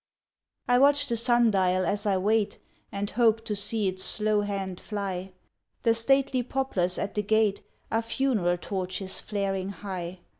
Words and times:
I 0.67 0.79
watch 0.79 1.05
the 1.05 1.15
sun 1.15 1.51
dial 1.51 1.85
as 1.85 2.07
I 2.07 2.17
wait 2.17 2.57
And 2.91 3.07
hope 3.11 3.45
to 3.45 3.55
see 3.55 3.87
its 3.87 4.03
slow 4.03 4.41
hand 4.41 4.79
fly. 4.79 5.33
The 5.83 5.93
stately 5.93 6.41
poplars 6.41 6.97
at 6.97 7.13
the 7.13 7.21
gate 7.21 7.61
Are 7.91 8.01
funeral 8.01 8.57
torches 8.57 9.19
flaring 9.21 9.69
high. 9.69 10.21